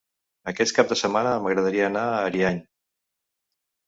[0.51, 2.57] Aquest cap de setmana m'agradaria anar a Ariany.